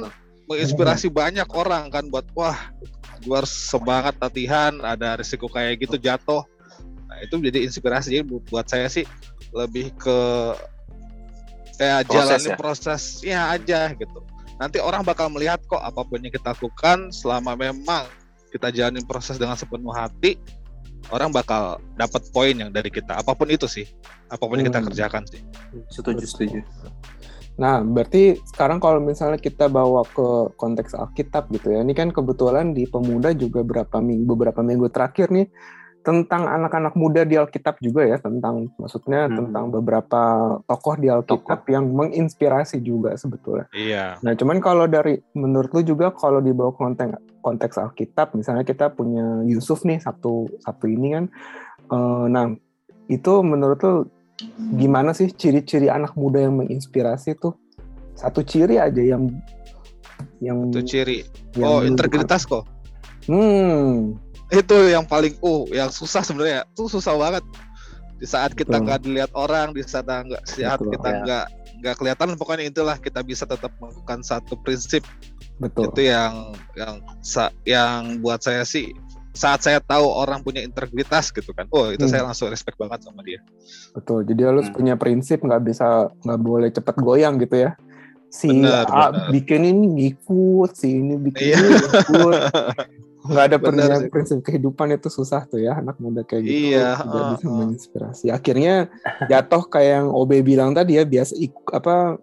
[0.52, 2.60] menginspirasi banyak orang kan buat wah
[3.24, 6.44] gue harus semangat latihan ada risiko kayak gitu jatuh.
[7.08, 9.08] Nah, itu jadi inspirasi jadi buat saya sih
[9.56, 10.20] lebih ke
[11.78, 12.56] kayak proses jalani ya?
[12.58, 14.20] prosesnya aja gitu
[14.58, 18.10] nanti orang bakal melihat kok apa pun yang kita lakukan selama memang
[18.50, 20.42] kita jalanin proses dengan sepenuh hati
[21.14, 23.86] orang bakal dapat poin yang dari kita apa pun itu sih
[24.34, 24.66] apa pun hmm.
[24.66, 24.88] yang kita hmm.
[24.92, 25.42] kerjakan sih
[25.94, 26.62] setuju setuju
[27.58, 32.78] Nah, berarti sekarang kalau misalnya kita bawa ke konteks Alkitab gitu ya, ini kan kebetulan
[32.78, 35.50] di pemuda juga berapa minggu beberapa minggu terakhir nih
[36.06, 39.36] tentang anak-anak muda di Alkitab juga ya tentang maksudnya hmm.
[39.36, 40.22] tentang beberapa
[40.64, 41.74] tokoh di Alkitab tokoh.
[41.74, 43.68] yang menginspirasi juga sebetulnya.
[43.76, 44.16] Iya.
[44.24, 48.92] Nah, cuman kalau dari menurut lu juga kalau di bawah konteks konteks Alkitab misalnya kita
[48.92, 51.26] punya Yusuf nih satu satu ini kan
[51.92, 52.52] uh, nah
[53.08, 53.94] itu menurut lu
[54.78, 57.58] gimana sih ciri-ciri anak muda yang menginspirasi tuh?
[58.18, 59.30] Satu ciri aja yang
[60.42, 61.26] yang Satu ciri.
[61.58, 62.66] Yang oh, integritas kok.
[63.28, 64.16] Hmm,
[64.48, 67.44] itu yang paling uh yang susah sebenarnya tuh susah banget
[68.18, 71.22] di saat kita nggak dilihat orang di saat nggak Betul, kita ya.
[71.22, 71.76] nggak ya.
[71.78, 75.06] nggak kelihatan pokoknya itulah kita bisa tetap melakukan satu prinsip
[75.62, 75.94] Betul.
[75.94, 76.96] itu yang yang
[77.68, 78.94] yang buat saya sih
[79.38, 82.12] saat saya tahu orang punya integritas gitu kan oh itu hmm.
[82.12, 83.38] saya langsung respect banget sama dia
[83.94, 84.74] betul jadi harus hmm.
[84.74, 87.78] punya prinsip nggak bisa nggak boleh cepat goyang gitu ya
[88.28, 89.30] si bener, A bener.
[89.34, 91.58] bikin ini ikut si ini bikin iya.
[91.58, 92.36] ini ikut
[93.28, 96.72] nggak ada Bener, prinsip kehidupan itu susah tuh ya anak muda kayak gitu.
[96.72, 98.26] Iya, tidak uh, bisa menginspirasi.
[98.32, 98.88] Akhirnya
[99.28, 102.16] jatuh kayak yang OB bilang tadi ya biasa ikut apa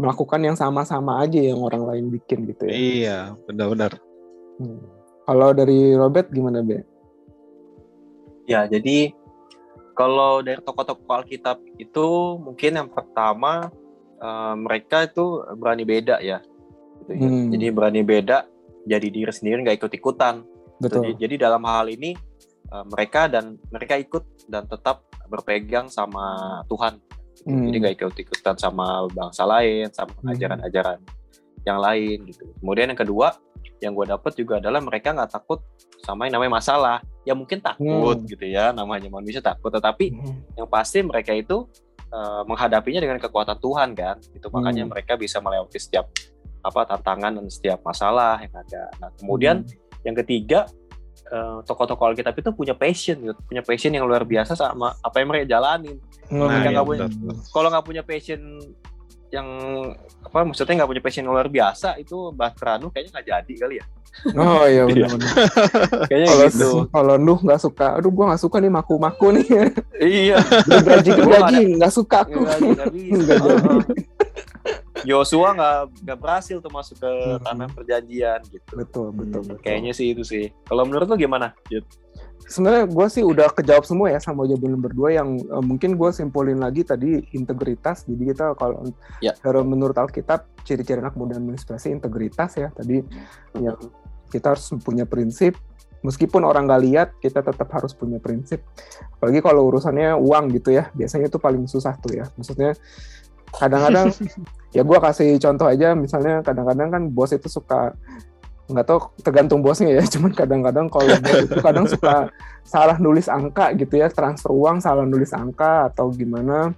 [0.00, 2.72] melakukan yang sama-sama aja yang orang lain bikin gitu ya.
[2.74, 4.00] Iya benar-benar.
[4.60, 4.76] Hmm.
[5.24, 6.84] kalau dari Robert gimana be?
[8.44, 9.14] Ya jadi
[9.96, 13.72] kalau dari tokoh-tokoh Alkitab itu mungkin yang pertama
[14.20, 16.38] uh, mereka itu berani beda ya
[17.10, 17.28] gitu ya.
[17.28, 17.48] Hmm.
[17.50, 18.38] Jadi berani beda,
[18.86, 20.44] jadi diri sendiri nggak ikut ikutan.
[20.80, 21.04] Betul.
[21.04, 22.14] Jadi, jadi dalam hal ini
[22.72, 27.02] uh, mereka dan mereka ikut dan tetap berpegang sama Tuhan.
[27.44, 27.66] Hmm.
[27.68, 30.32] Jadi nggak ikut ikutan sama bangsa lain, sama hmm.
[30.36, 30.98] ajaran-ajaran
[31.64, 32.44] yang lain gitu.
[32.60, 33.36] Kemudian yang kedua
[33.80, 35.60] yang gue dapet juga adalah mereka nggak takut
[36.04, 36.98] sama yang namanya masalah.
[37.24, 38.28] Ya mungkin takut hmm.
[38.28, 39.72] gitu ya, namanya manusia takut.
[39.72, 40.56] Tetapi hmm.
[40.56, 41.68] yang pasti mereka itu
[42.12, 44.16] uh, menghadapinya dengan kekuatan Tuhan kan.
[44.34, 44.90] Itu makanya hmm.
[44.92, 46.10] mereka bisa melewati setiap
[46.60, 48.92] apa tantangan dan setiap masalah yang ada.
[49.00, 50.04] Nah kemudian hmm.
[50.04, 50.68] yang ketiga
[51.32, 55.28] uh, tokoh-tokoh Alkitab itu punya passion gitu, punya passion yang luar biasa sama apa yang
[55.30, 55.96] mereka jalanin.
[56.28, 57.06] Kalau nah, mereka iya, punya,
[57.50, 58.40] kalau nggak punya passion
[59.30, 59.48] yang
[60.20, 63.86] apa maksudnya nggak punya passion luar biasa itu Batranu kayaknya nggak jadi kali ya.
[64.34, 65.14] Oh iya benar
[66.10, 66.70] kayaknya kalau gitu.
[66.90, 69.46] kalau Nuh nggak suka aduh gua nggak suka nih maku maku nih.
[70.02, 70.38] Iya.
[70.66, 72.42] Gaji gaji nggak suka aku.
[72.42, 73.02] Nggak jadi
[75.08, 77.42] Yosua nggak nggak berhasil tuh masuk ke hmm.
[77.44, 79.64] tanah perjanjian gitu betul betul, hmm, betul.
[79.64, 81.84] kayaknya sih itu sih kalau menurut lo gimana Jut?
[82.50, 86.10] sebenarnya gue sih udah kejawab semua ya sama jawaban nomor dua yang uh, mungkin gue
[86.10, 88.90] simpulin lagi tadi integritas jadi kita kalau
[89.22, 89.32] ya.
[89.38, 93.62] kalau menurut Alkitab ciri-ciri anak muda menginspirasi integritas ya tadi hmm.
[93.62, 93.72] ya
[94.34, 95.54] kita harus punya prinsip
[96.00, 98.64] meskipun orang nggak lihat kita tetap harus punya prinsip
[99.20, 102.72] apalagi kalau urusannya uang gitu ya biasanya itu paling susah tuh ya maksudnya
[103.56, 104.14] kadang-kadang
[104.76, 107.94] ya gue kasih contoh aja misalnya kadang-kadang kan bos itu suka
[108.70, 110.02] nggak tahu tergantung bosnya ya.
[110.14, 112.30] Cuman kadang-kadang kalau itu kadang suka
[112.62, 116.70] salah nulis angka gitu ya transfer uang salah nulis angka atau gimana.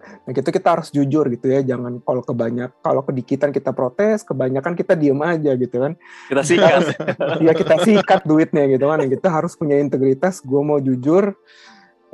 [0.00, 4.78] Nah gitu kita harus jujur gitu ya jangan kalau kebanyak kalau kedikitan kita protes kebanyakan
[4.78, 5.92] kita diem aja gitu kan.
[6.30, 6.82] Kita sikat.
[7.42, 9.02] ya kita sikat duitnya gitu kan.
[9.04, 11.34] Kita harus punya integritas gue mau jujur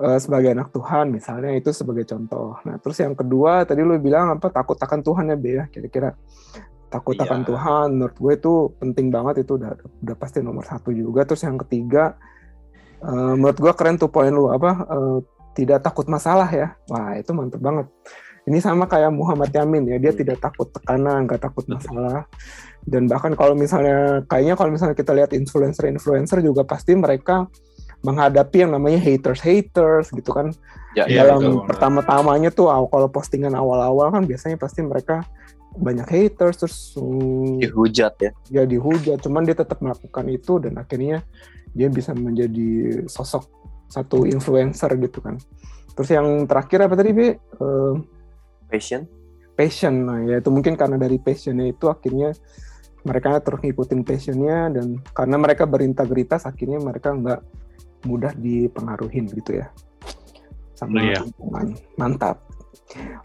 [0.00, 2.60] uh, sebagai anak Tuhan misalnya itu sebagai contoh.
[2.64, 6.14] Nah terus yang kedua tadi lu bilang apa takut akan Tuhan ya be ya kira-kira.
[6.86, 7.26] Takut iya.
[7.26, 9.74] akan Tuhan menurut gue itu penting banget itu udah
[10.06, 11.26] udah pasti nomor satu juga.
[11.26, 12.14] Terus yang ketiga
[13.02, 15.18] uh, menurut gue keren tuh poin lu apa uh,
[15.56, 16.76] tidak takut masalah ya.
[16.92, 17.88] Wah itu mantep banget.
[18.46, 20.20] Ini sama kayak Muhammad Yamin ya dia hmm.
[20.22, 22.30] tidak takut tekanan nggak takut masalah.
[22.86, 27.50] Dan bahkan kalau misalnya kayaknya kalau misalnya kita lihat influencer-influencer juga pasti mereka
[28.06, 30.54] menghadapi yang namanya haters haters gitu kan.
[30.94, 35.26] Ya, dalam ya, pertama-tamanya tuh kalau postingan awal-awal kan biasanya pasti mereka
[35.76, 38.30] banyak haters terus um, dihujat ya.
[38.48, 39.20] ya dihujat.
[39.20, 41.20] Cuman dia tetap melakukan itu dan akhirnya
[41.76, 43.44] dia bisa menjadi sosok
[43.90, 45.36] satu influencer gitu kan.
[45.92, 47.28] Terus yang terakhir apa tadi bi?
[47.60, 48.00] Uh,
[48.70, 49.04] passion.
[49.52, 49.94] passion.
[50.06, 52.32] Nah ya itu mungkin karena dari passionnya itu akhirnya
[53.06, 57.40] mereka terus ngikutin passionnya dan karena mereka berintegritas akhirnya mereka nggak
[58.04, 59.66] mudah dipengaruhin gitu ya
[60.76, 61.20] sama oh, iya.
[61.96, 62.44] mantap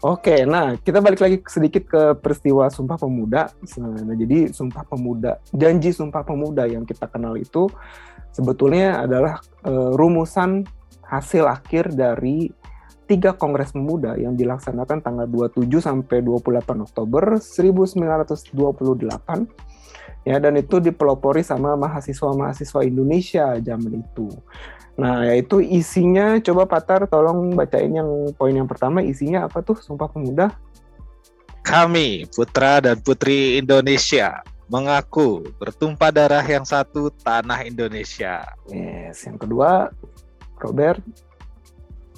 [0.02, 3.46] Oke, nah kita balik lagi sedikit ke peristiwa Sumpah Pemuda.
[3.78, 7.70] Nah, jadi Sumpah Pemuda, janji Sumpah Pemuda yang kita kenal itu
[8.34, 10.66] sebetulnya adalah uh, rumusan
[11.06, 12.50] hasil akhir dari
[13.04, 18.56] tiga kongres pemuda yang dilaksanakan tanggal 27 sampai 28 Oktober 1928
[20.22, 24.30] ya dan itu dipelopori sama mahasiswa-mahasiswa Indonesia zaman itu.
[24.92, 30.08] Nah, yaitu isinya coba Patar tolong bacain yang poin yang pertama isinya apa tuh Sumpah
[30.12, 30.52] Pemuda?
[31.62, 38.44] Kami, putra dan putri Indonesia, mengaku bertumpah darah yang satu tanah Indonesia.
[38.68, 39.94] Yes, yang kedua
[40.58, 41.00] Robert.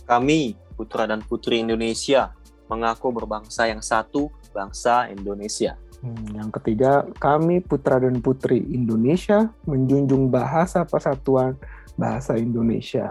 [0.04, 2.36] Kami, putra dan putri Indonesia,
[2.68, 5.80] mengaku berbangsa yang satu, bangsa Indonesia.
[6.04, 11.56] Hmm, yang ketiga, kami putra dan putri Indonesia menjunjung bahasa persatuan
[11.96, 13.08] bahasa Indonesia.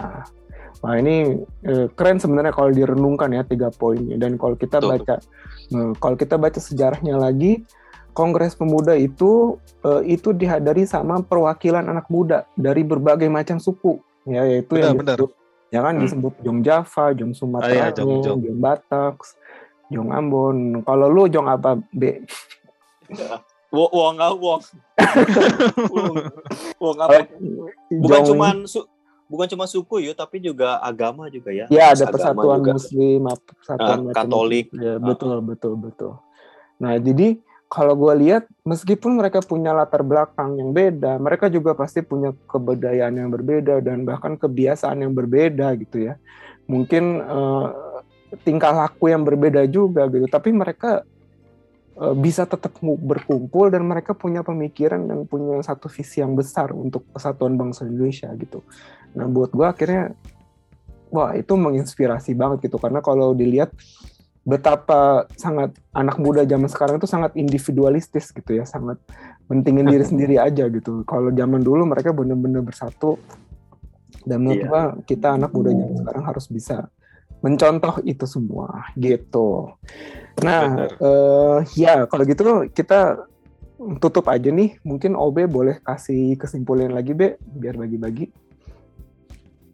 [0.83, 4.89] Nah ini eh, keren sebenarnya kalau direnungkan ya tiga poinnya dan kalau kita Betul.
[4.93, 5.15] baca
[5.73, 7.63] eh, kalau kita baca sejarahnya lagi
[8.13, 14.43] Kongres Pemuda itu eh, itu dihadiri sama perwakilan anak muda dari berbagai macam suku ya
[14.43, 15.17] yaitu benar, yang benar.
[15.17, 15.31] disebut
[15.73, 16.03] ya kan hmm.
[16.05, 18.39] disebut Jong Java, Jong Sumatera, ah, iya, Jong, Jong.
[18.45, 19.15] Jong Batak,
[19.89, 20.85] Jong Ambon.
[20.85, 22.21] Kalau lu Jong apa B?
[23.73, 24.61] Wong nggak wong.
[26.77, 27.25] Wong apa?
[27.89, 28.85] Bukan cuma su
[29.25, 31.65] bukan cuma suku ya, tapi juga agama juga ya.
[31.73, 32.77] Ya ada persatuan juga.
[32.77, 33.21] Muslim,
[33.57, 34.69] persatuan uh, Katolik.
[34.77, 35.41] Ya, betul, uh.
[35.41, 36.13] betul, betul.
[36.77, 42.05] Nah jadi kalau gue lihat meskipun mereka punya latar belakang yang beda, mereka juga pasti
[42.05, 46.21] punya kebudayaan yang berbeda dan bahkan kebiasaan yang berbeda gitu ya.
[46.69, 47.65] Mungkin uh,
[48.45, 51.12] tingkah laku yang berbeda juga gitu, tapi mereka Eh,
[52.17, 57.53] bisa tetap berkumpul dan mereka punya pemikiran dan punya satu visi yang besar untuk kesatuan
[57.53, 58.65] bangsa Indonesia gitu.
[59.13, 60.17] Nah buat gue akhirnya
[61.13, 63.69] wah itu menginspirasi banget gitu karena kalau dilihat
[64.43, 68.97] betapa sangat anak muda zaman sekarang itu sangat individualistis gitu ya, sangat
[69.47, 71.05] mentingin diri sendiri aja gitu.
[71.05, 73.21] Kalau zaman dulu mereka benar-benar bersatu
[74.25, 74.97] dan menurut iya.
[75.05, 76.89] kita anak muda zaman sekarang harus bisa
[77.43, 79.75] mencontoh itu semua gitu.
[80.39, 83.27] Nah, uh, ya kalau gitu kita
[83.99, 84.79] tutup aja nih.
[84.81, 88.31] Mungkin OB boleh kasih kesimpulan lagi, Be, biar bagi-bagi.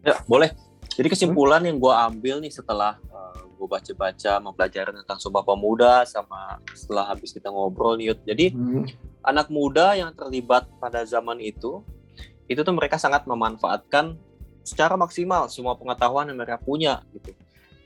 [0.02, 0.50] Ya, boleh.
[0.98, 1.70] Jadi kesimpulan hmm?
[1.70, 7.08] yang gue ambil nih setelah uh, eh, gue baca-baca mempelajari tentang Sumpah Pemuda sama setelah
[7.08, 8.84] habis kita ngobrol nih, Jadi hmm.
[9.24, 11.86] anak muda yang terlibat pada zaman itu,
[12.50, 14.18] itu tuh mereka sangat memanfaatkan
[14.66, 17.32] secara maksimal semua pengetahuan yang mereka punya gitu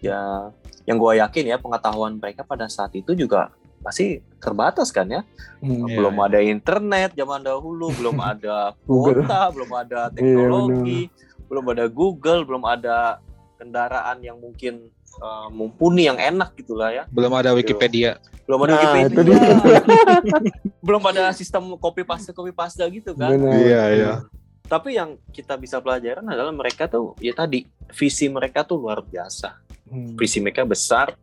[0.04, 0.52] ya
[0.84, 5.22] yang gue yakin ya pengetahuan mereka pada saat itu juga masih terbatas kan ya?
[5.60, 11.48] Hmm, belum iya, ada internet zaman dahulu belum ada kuota belum ada iya, teknologi iya,
[11.48, 13.24] belum ada Google belum ada
[13.60, 14.92] kendaraan yang mungkin
[15.24, 17.04] uh, mumpuni yang enak gitulah ya.
[17.08, 17.72] Belum ada gitu.
[17.76, 18.20] Wikipedia.
[18.44, 19.40] Belum ada nah, Wikipedia.
[20.88, 23.32] belum ada sistem copy paste copy paste gitu kan?
[23.32, 24.14] Iya iya.
[24.68, 29.64] Tapi yang kita bisa pelajaran adalah mereka tuh ya tadi visi mereka tuh luar biasa
[29.94, 30.18] hmm.
[30.18, 31.14] visi mereka besar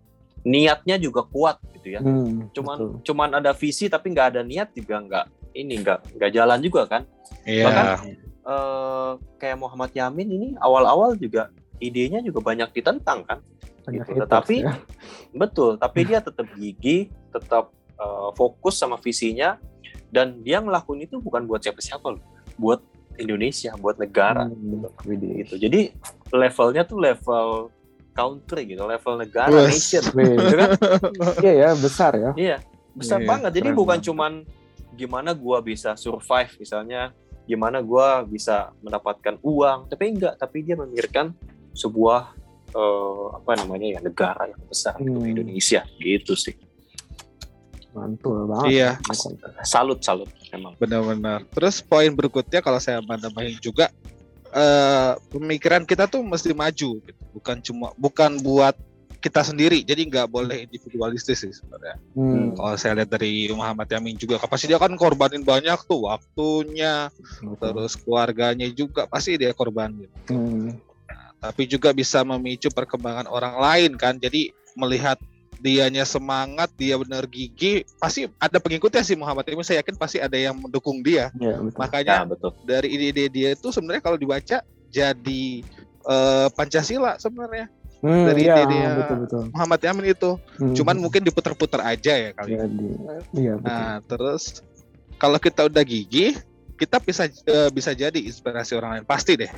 [0.46, 2.90] niatnya juga kuat gitu ya hmm, cuman betul.
[3.12, 5.26] cuman ada visi tapi nggak ada niat juga nggak
[5.58, 7.02] ini nggak nggak jalan juga kan
[7.44, 7.66] yeah.
[7.66, 7.86] bahkan
[8.46, 11.52] uh, kayak Muhammad Yamin ini awal-awal juga
[11.82, 13.38] idenya juga banyak ditentang kan
[13.84, 14.20] banyak gitu.
[14.24, 14.74] tetapi ya.
[15.42, 19.60] betul tapi dia tetap gigih tetap uh, fokus sama visinya
[20.08, 22.22] dan dia ngelakuin itu bukan buat siapa-siapa loh
[22.56, 22.80] buat
[23.20, 25.24] Indonesia buat negara hmm, gitu.
[25.44, 25.54] gitu.
[25.68, 25.80] Jadi
[26.32, 27.68] levelnya tuh level
[28.12, 30.70] country gitu, level negara Wes, nation gitu kan.
[31.44, 32.30] Iya ya, besar ya.
[32.34, 32.56] Iya,
[32.92, 33.50] besar yeah, banget.
[33.56, 34.08] Jadi bukan banget.
[34.10, 34.32] cuman
[34.94, 37.14] gimana gua bisa survive misalnya,
[37.46, 41.32] gimana gua bisa mendapatkan uang, tapi enggak, tapi dia memikirkan
[41.72, 42.34] sebuah
[42.74, 45.32] uh, apa namanya ya negara yang besar gitu, hmm.
[45.32, 46.54] Indonesia gitu sih
[47.90, 48.70] mantul banget.
[48.70, 48.90] Iya.
[49.66, 50.78] Salut, salut emang.
[50.78, 51.46] Benar-benar.
[51.50, 53.90] Terus poin berikutnya kalau saya tambahin juga
[54.52, 57.22] uh, pemikiran kita tuh mesti maju gitu.
[57.34, 58.74] Bukan cuma bukan buat
[59.20, 59.84] kita sendiri.
[59.84, 62.00] Jadi nggak boleh individualistis sih sebenarnya.
[62.16, 62.56] Hmm.
[62.56, 67.60] Kalau saya lihat dari Muhammad Yamin juga, pasti dia kan korbanin banyak tuh waktunya, hmm.
[67.60, 70.08] terus keluarganya juga pasti dia korbanin.
[70.26, 70.80] Hmm.
[71.04, 74.16] Nah, tapi juga bisa memicu perkembangan orang lain kan.
[74.16, 75.20] Jadi melihat
[75.60, 79.62] dianya semangat, dia benar gigi, pasti ada pengikutnya sih Muhammad Imin.
[79.62, 81.28] Saya yakin pasti ada yang mendukung dia.
[81.36, 81.78] Ya, betul.
[81.78, 82.50] Makanya ya, betul.
[82.64, 85.44] dari ide-ide dia itu sebenarnya kalau dibaca jadi
[86.08, 87.68] uh, Pancasila sebenarnya.
[88.00, 89.42] Hmm, dari iya, ide dia betul, betul.
[89.52, 90.30] Muhammad Yamin itu.
[90.56, 90.72] Hmm.
[90.72, 92.56] Cuman mungkin diputar-putar aja ya kali.
[92.56, 92.88] Ya, di,
[93.36, 93.68] iya, betul.
[93.68, 94.64] Nah, terus
[95.20, 96.32] kalau kita udah gigi,
[96.80, 99.52] kita bisa uh, bisa jadi inspirasi orang lain pasti deh.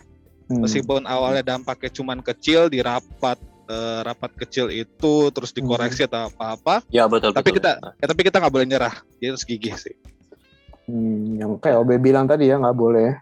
[0.50, 0.66] Hmm.
[0.66, 3.38] Meskipun awalnya dampaknya cuman kecil di rapat
[3.68, 6.08] uh, rapat kecil itu terus dikoreksi hmm.
[6.10, 6.86] atau apa-apa.
[6.88, 7.34] Ya betul.
[7.34, 7.58] Tapi betul.
[7.62, 8.94] kita ya, tapi kita nggak boleh nyerah.
[9.22, 9.94] Dia harus gigih sih.
[10.86, 13.14] Hmm, yang kayak Obe bilang tadi ya nggak boleh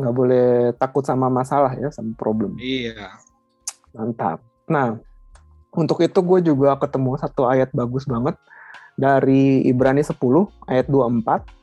[0.00, 2.56] nggak boleh takut sama masalah ya sama problem.
[2.56, 3.20] Iya.
[3.92, 4.40] Mantap.
[4.70, 4.96] Nah
[5.70, 8.34] untuk itu gue juga ketemu satu ayat bagus banget
[8.98, 10.18] dari Ibrani 10
[10.66, 11.60] ayat 24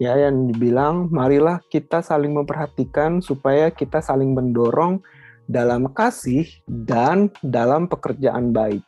[0.00, 5.04] ya yang dibilang marilah kita saling memperhatikan supaya kita saling mendorong
[5.50, 8.86] dalam kasih dan dalam pekerjaan baik.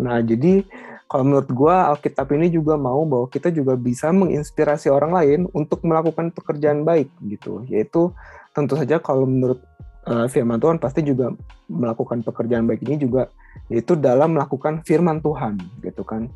[0.00, 0.64] Nah, jadi
[1.10, 5.84] kalau menurut gue Alkitab ini juga mau bahwa kita juga bisa menginspirasi orang lain untuk
[5.84, 7.68] melakukan pekerjaan baik gitu.
[7.68, 8.16] Yaitu
[8.56, 9.60] tentu saja kalau menurut
[10.08, 11.34] uh, firman Tuhan pasti juga
[11.68, 13.28] melakukan pekerjaan baik ini juga
[13.66, 16.30] yaitu dalam melakukan firman Tuhan gitu kan.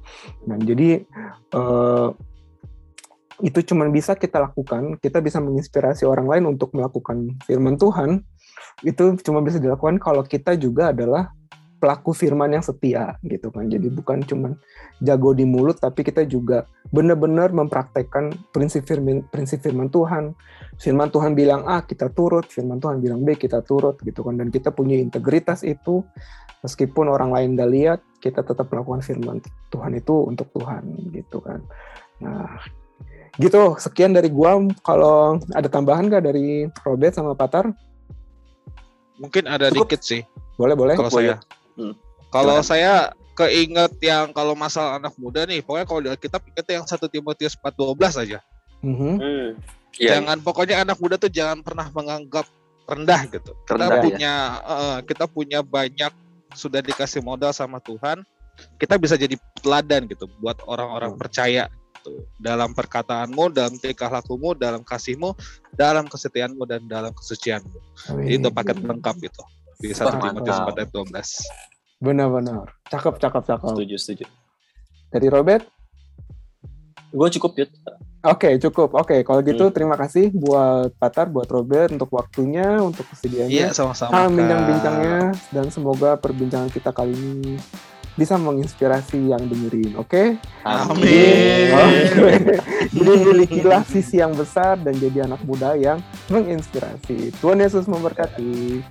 [0.44, 1.07] Nah, jadi
[1.55, 2.11] uh,
[3.42, 8.22] itu cuma bisa kita lakukan, kita bisa menginspirasi orang lain untuk melakukan firman Tuhan
[8.83, 11.31] itu cuma bisa dilakukan kalau kita juga adalah
[11.85, 13.69] pelaku firman yang setia gitu kan.
[13.69, 14.57] Jadi bukan cuma
[15.05, 20.33] jago di mulut tapi kita juga benar-benar mempraktekkan prinsip firman prinsip firman Tuhan.
[20.81, 24.49] Firman Tuhan bilang A, kita turut, firman Tuhan bilang B, kita turut gitu kan dan
[24.49, 26.01] kita punya integritas itu
[26.64, 31.61] meskipun orang lain gak lihat, kita tetap melakukan firman Tuhan itu untuk Tuhan gitu kan.
[32.25, 32.64] Nah,
[33.37, 37.77] gitu sekian dari gua kalau ada tambahan gak dari Robert sama Patar
[39.25, 39.89] Mungkin ada Cukup.
[39.89, 40.21] dikit sih.
[40.61, 40.95] Boleh boleh.
[41.01, 41.35] Kalau saya,
[41.81, 41.95] hmm.
[42.29, 42.95] kalau saya
[43.35, 48.23] keinget yang kalau masalah anak muda nih, pokoknya kalau kita ingat yang satu Timotius 4:12
[48.29, 48.39] aja.
[48.85, 49.15] Mm-hmm.
[49.17, 49.49] Hmm.
[49.97, 50.45] Yeah, jangan yeah.
[50.45, 52.47] pokoknya anak muda tuh jangan pernah menganggap
[52.85, 53.57] rendah gitu.
[53.65, 54.75] Rendah, kita punya ya.
[54.77, 56.13] uh, kita punya banyak
[56.53, 58.23] sudah dikasih modal sama Tuhan.
[58.79, 61.21] Kita bisa jadi teladan gitu buat orang-orang hmm.
[61.21, 61.67] percaya
[62.37, 65.33] Dalam perkataanmu, dalam tingkah lakumu, dalam kasihmu,
[65.73, 67.79] dalam kesetiaanmu dan dalam kesucianmu.
[68.12, 68.40] Amin.
[68.40, 69.43] Itu paket lengkap itu.
[69.81, 72.05] Di 1 Timotius 4 ayat 12.
[72.05, 72.67] Benar-benar.
[72.90, 73.69] Cakep, cakep, cakep.
[73.73, 74.25] Setuju, setuju.
[75.12, 75.64] Dari Robert?
[77.14, 77.71] Gue cukup, Yud.
[78.25, 78.97] Oke, cukup.
[78.97, 79.75] Oke, kalau gitu hmm.
[79.77, 83.53] terima kasih buat Patar, buat Robert untuk waktunya, untuk kesediaannya.
[83.53, 84.33] Iya, sama-sama.
[84.33, 87.61] bincang-bincangnya dan semoga perbincangan kita kali ini
[88.14, 90.07] bisa menginspirasi yang dengerin, oke?
[90.07, 90.27] Okay?
[90.62, 91.70] Amin.
[91.74, 92.59] Okay.
[92.96, 95.98] jadi milikilah sisi yang besar dan jadi anak muda yang
[96.31, 97.35] menginspirasi.
[97.42, 98.83] Tuhan Yesus memberkati.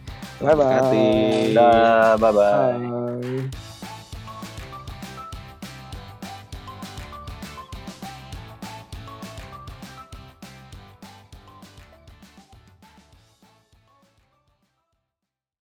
[0.43, 1.55] Bye bye.
[1.55, 2.31] Bye bye.
[2.36, 3.71] bye.